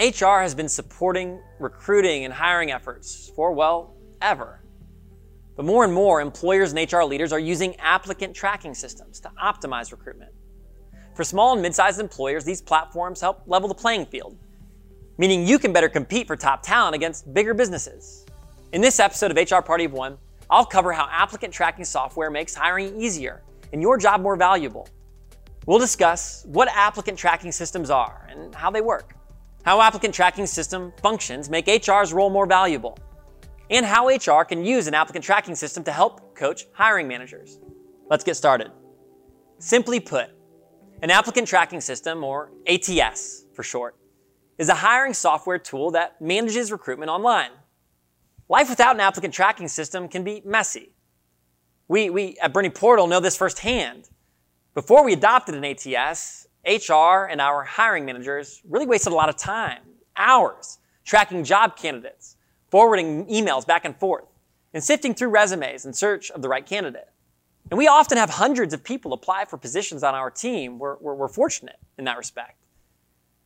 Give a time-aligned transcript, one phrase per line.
[0.00, 4.62] HR has been supporting recruiting and hiring efforts for, well, ever.
[5.56, 9.92] But more and more, employers and HR leaders are using applicant tracking systems to optimize
[9.92, 10.32] recruitment.
[11.14, 14.38] For small and mid sized employers, these platforms help level the playing field,
[15.18, 18.24] meaning you can better compete for top talent against bigger businesses.
[18.72, 20.16] In this episode of HR Party of One,
[20.48, 23.42] I'll cover how applicant tracking software makes hiring easier
[23.74, 24.88] and your job more valuable.
[25.66, 29.14] We'll discuss what applicant tracking systems are and how they work,
[29.64, 32.98] how applicant tracking system functions make HR's role more valuable,
[33.68, 37.58] and how HR can use an applicant tracking system to help coach hiring managers.
[38.08, 38.72] Let's get started.
[39.58, 40.30] Simply put,
[41.02, 43.96] an applicant tracking system, or ATS for short,
[44.58, 47.50] is a hiring software tool that manages recruitment online.
[48.48, 50.92] Life without an applicant tracking system can be messy.
[51.88, 54.10] We, we at BerniePortal know this firsthand.
[54.74, 59.36] Before we adopted an ATS, HR and our hiring managers really wasted a lot of
[59.36, 59.80] time,
[60.16, 62.36] hours, tracking job candidates,
[62.70, 64.26] forwarding emails back and forth,
[64.74, 67.08] and sifting through resumes in search of the right candidate.
[67.70, 70.78] And we often have hundreds of people apply for positions on our team.
[70.78, 72.56] We're, we're, we're, fortunate in that respect.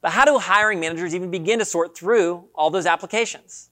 [0.00, 3.70] But how do hiring managers even begin to sort through all those applications?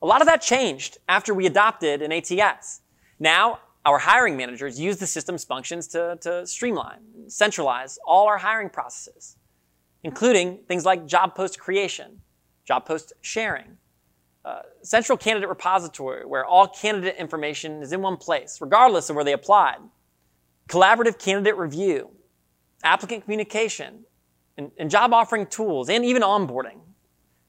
[0.00, 2.80] A lot of that changed after we adopted an ATS.
[3.18, 8.68] Now, our hiring managers use the system's functions to, to streamline, centralize all our hiring
[8.68, 9.36] processes,
[10.02, 12.20] including things like job post creation,
[12.64, 13.78] job post sharing,
[14.44, 19.24] uh, central candidate repository where all candidate information is in one place, regardless of where
[19.24, 19.78] they applied,
[20.68, 22.10] collaborative candidate review,
[22.84, 24.04] applicant communication,
[24.56, 26.80] and, and job offering tools, and even onboarding.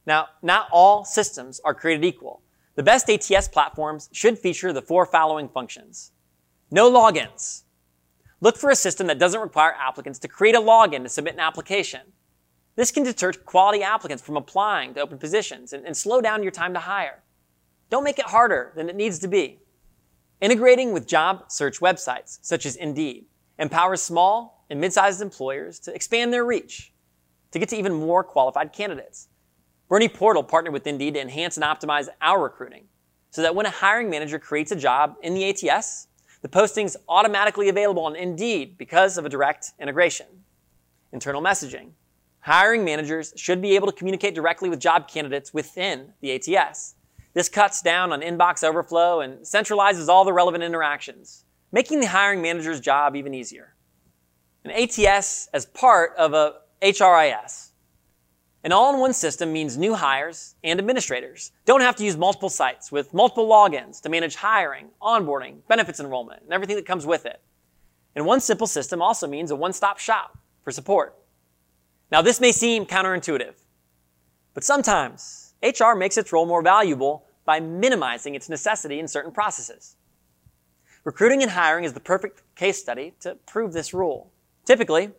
[0.06, 2.42] Now, not all systems are created equal.
[2.76, 6.12] The best ATS platforms should feature the four following functions.
[6.72, 7.64] No logins.
[8.42, 11.39] Look for a system that doesn't require applicants to create a login to submit an
[11.39, 12.02] application.
[12.76, 16.52] This can deter quality applicants from applying to open positions and, and slow down your
[16.52, 17.23] time to hire.
[17.89, 19.59] Don't make it harder than it needs to be.
[20.42, 23.26] Integrating with job search websites such as Indeed
[23.58, 26.94] empowers small and mid-sized employers to expand their reach
[27.52, 29.27] to get to even more qualified candidates.
[29.89, 32.86] BerniePortal partnered with Indeed to enhance and optimize our recruiting
[33.32, 36.08] so that when a hiring manager creates a job in the ATS,
[36.42, 40.26] the posting's automatically available on Indeed because of a direct integration.
[41.11, 41.92] Internal messaging.
[42.42, 46.95] Hiring managers should be able to communicate directly with job candidates within the ATS.
[47.33, 52.42] This cuts down on inbox overflow and centralizes all the relevant interactions, making the hiring
[52.42, 53.76] manager's job even easier.
[54.64, 57.69] An ATS as part of a HRIS.
[58.61, 63.14] An all-in-one system means new hires and administrators don't have to use multiple sites with
[63.14, 67.39] multiple logins to manage hiring, onboarding, benefits enrollment, and everything that comes with it.
[68.15, 71.15] And one simple system also means a one-stop shop for support.
[72.11, 73.53] Now, this may seem counterintuitive,
[74.53, 79.95] but sometimes HR makes its role more valuable by minimizing its necessity in certain processes.
[81.05, 84.31] Recruiting and hiring is the perfect case study to prove this rule.
[84.65, 85.11] Typically,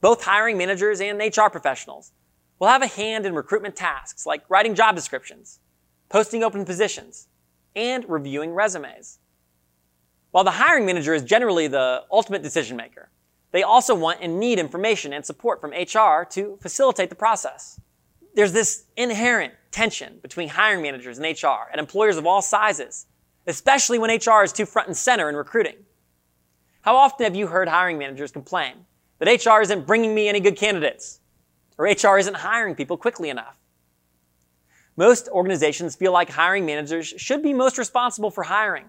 [0.00, 2.12] both hiring managers and HR professionals
[2.58, 5.60] will have a hand in recruitment tasks like writing job descriptions,
[6.08, 7.28] posting open positions,
[7.76, 9.18] and reviewing resumes.
[10.30, 13.10] While the hiring manager is generally the ultimate decision maker,
[13.50, 17.80] they also want and need information and support from HR to facilitate the process.
[18.34, 23.06] There's this inherent tension between hiring managers and HR at employers of all sizes,
[23.46, 25.76] especially when HR is too front and center in recruiting.
[26.82, 28.74] How often have you heard hiring managers complain
[29.18, 31.20] that HR isn't bringing me any good candidates
[31.78, 33.56] or HR isn't hiring people quickly enough?
[34.96, 38.84] Most organizations feel like hiring managers should be most responsible for hiring.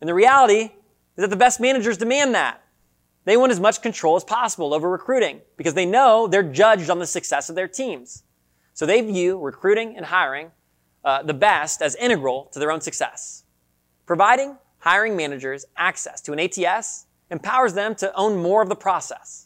[0.00, 0.70] And the reality is
[1.16, 2.62] that the best managers demand that.
[3.26, 7.00] They want as much control as possible over recruiting because they know they're judged on
[7.00, 8.22] the success of their teams.
[8.72, 10.52] So they view recruiting and hiring
[11.04, 13.44] uh, the best as integral to their own success.
[14.06, 19.45] Providing hiring managers access to an ATS empowers them to own more of the process.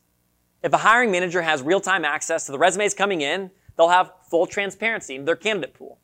[0.63, 4.47] If a hiring manager has real-time access to the resumes coming in, they'll have full
[4.47, 5.99] transparency in their candidate pool.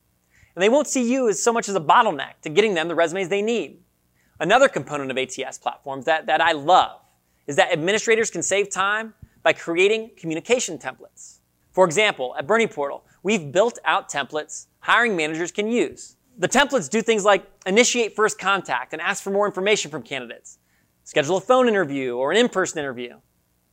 [0.54, 2.94] And they won't see you as so much as a bottleneck to getting them the
[2.94, 3.80] resumes they need.
[4.40, 7.00] Another component of ATS platforms that, that I love
[7.46, 11.40] is that administrators can save time by creating communication templates.
[11.72, 16.16] For example, at BerniePortal, we've built out templates hiring managers can use.
[16.38, 20.58] The templates do things like initiate first contact and ask for more information from candidates,
[21.04, 23.16] schedule a phone interview or an in-person interview,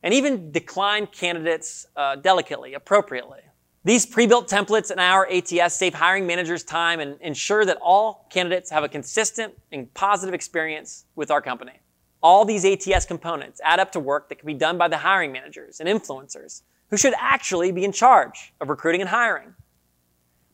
[0.04, 3.40] and even decline candidates uh, delicately, appropriately.
[3.84, 8.70] These pre-built templates in our ATS save hiring managers time and ensure that all candidates
[8.70, 11.80] have a consistent and positive experience with our company.
[12.22, 15.32] All these ATS components add up to work that can be done by the hiring
[15.32, 19.54] managers and influencers who should actually be in charge of recruiting and hiring.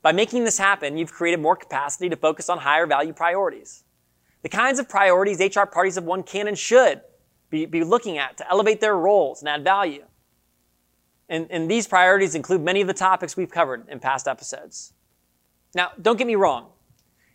[0.01, 3.83] By making this happen, you've created more capacity to focus on higher value priorities.
[4.43, 7.03] The kinds of priorities HR parties of one can and should
[7.51, 10.05] be, be looking at to elevate their roles and add value.
[11.29, 14.93] And, and these priorities include many of the topics we've covered in past episodes.
[15.75, 16.69] Now, don't get me wrong.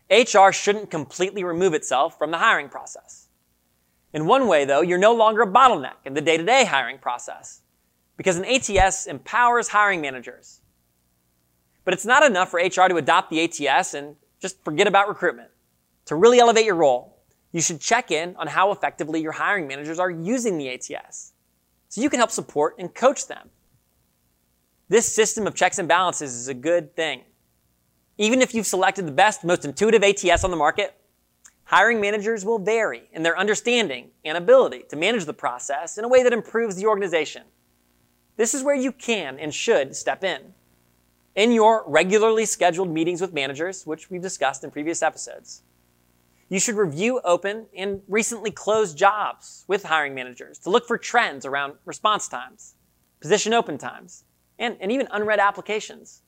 [0.10, 3.28] HR shouldn't completely remove itself from the hiring process.
[4.14, 6.98] In one way, though, you're no longer a bottleneck in the day to day hiring
[6.98, 7.62] process
[8.18, 10.62] because an ATS empowers hiring managers.
[11.84, 15.50] But it's not enough for HR to adopt the ATS and just forget about recruitment.
[16.06, 17.15] To really elevate your role,
[17.56, 21.32] you should check in on how effectively your hiring managers are using the ATS
[21.88, 23.50] so you can help support and coach them.
[24.90, 27.22] This system of checks and balances is a good thing.
[28.18, 30.98] Even if you've selected the best, most intuitive ATS on the market,
[31.64, 36.10] hiring managers will vary in their understanding and ability to manage the process in a
[36.10, 37.44] way that improves the organization.
[38.36, 40.42] This is where you can and should step in.
[41.36, 45.62] In your regularly scheduled meetings with managers, which we've discussed in previous episodes,
[46.50, 51.46] you should review open and recently closed jobs with hiring managers to look for trends
[51.46, 52.76] around response times,
[53.20, 54.24] position open times,
[54.60, 56.22] and, and even unread applications.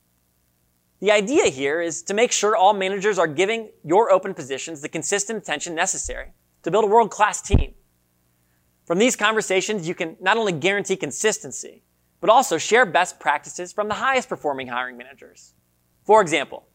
[1.00, 4.88] The idea here is to make sure all managers are giving your open positions the
[4.88, 6.32] consistent attention necessary
[6.64, 7.74] to build a world class team.
[8.84, 11.84] From these conversations, you can not only guarantee consistency,
[12.20, 15.54] but also share best practices from the highest performing hiring managers.
[16.04, 16.66] For example,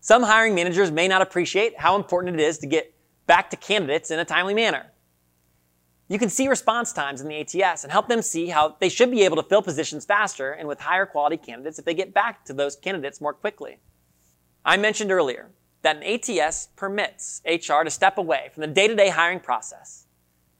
[0.00, 2.94] some hiring managers may not appreciate how important it is to get
[3.26, 4.86] back to candidates in a timely manner.
[6.08, 9.10] You can see response times in the ATS and help them see how they should
[9.10, 12.44] be able to fill positions faster and with higher quality candidates if they get back
[12.46, 13.78] to those candidates more quickly.
[14.64, 15.50] I mentioned earlier
[15.82, 20.06] that an ATS permits HR to step away from the day to day hiring process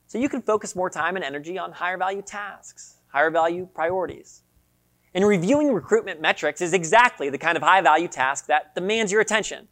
[0.06, 4.42] so you can focus more time and energy on higher value tasks, higher value priorities.
[5.14, 9.20] And reviewing recruitment metrics is exactly the kind of high value task that demands your
[9.20, 9.68] attention.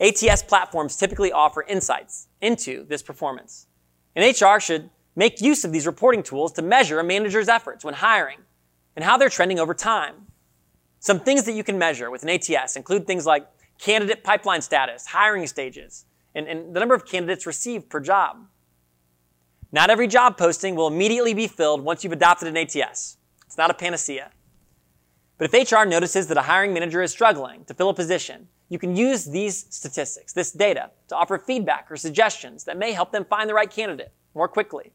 [0.00, 3.66] ATS platforms typically offer insights into this performance.
[4.14, 7.94] And HR should make use of these reporting tools to measure a manager's efforts when
[7.94, 8.40] hiring
[8.94, 10.26] and how they're trending over time.
[10.98, 13.46] Some things that you can measure with an ATS include things like
[13.78, 18.46] candidate pipeline status, hiring stages, and, and the number of candidates received per job.
[19.72, 23.18] Not every job posting will immediately be filled once you've adopted an ATS.
[23.56, 24.32] It's not a panacea.
[25.38, 28.78] But if HR notices that a hiring manager is struggling to fill a position, you
[28.78, 33.24] can use these statistics, this data, to offer feedback or suggestions that may help them
[33.24, 34.92] find the right candidate more quickly.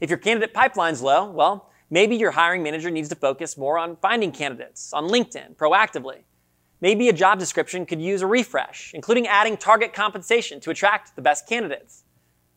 [0.00, 3.96] If your candidate pipeline's low, well, maybe your hiring manager needs to focus more on
[4.02, 6.24] finding candidates on LinkedIn proactively.
[6.80, 11.22] Maybe a job description could use a refresh, including adding target compensation to attract the
[11.22, 12.02] best candidates,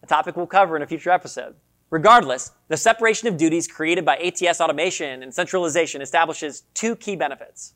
[0.01, 1.53] a topic we'll cover in a future episode.
[1.93, 7.75] Regardless, the separation of duties created by ATS automation and centralization establishes two key benefits.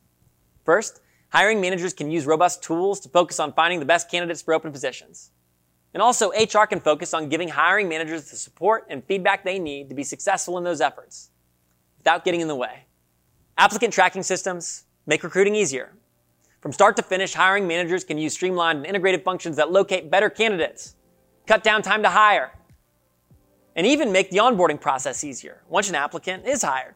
[0.65, 4.55] First, hiring managers can use robust tools to focus on finding the best candidates for
[4.55, 5.29] open positions.
[5.93, 9.87] And also, HR can focus on giving hiring managers the support and feedback they need
[9.89, 11.29] to be successful in those efforts
[11.99, 12.85] without getting in the way.
[13.55, 15.93] Applicant tracking systems make recruiting easier.
[16.59, 20.31] From start to finish, hiring managers can use streamlined and integrated functions that locate better
[20.31, 20.95] candidates,
[21.45, 22.56] cut down time to hire,
[23.77, 26.95] and even make the onboarding process easier once an applicant is hired.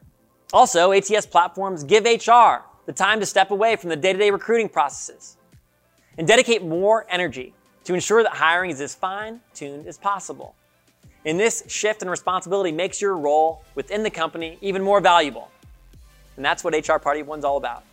[0.52, 4.32] Also, ATS platforms give HR the time to step away from the day to day
[4.32, 5.38] recruiting processes
[6.18, 7.54] and dedicate more energy
[7.86, 10.56] to ensure that hiring is as fine tuned as possible.
[11.24, 15.50] And this shift in responsibility makes your role within the company even more valuable.
[16.36, 17.84] And that's what HR Party One's all about.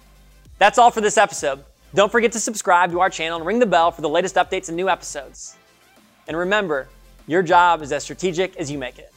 [0.58, 1.62] That's all for this episode.
[1.94, 4.68] Don't forget to subscribe to our channel and ring the bell for the latest updates
[4.68, 5.56] and new episodes.
[6.26, 6.88] And remember,
[7.28, 9.12] your job is as strategic as you make it.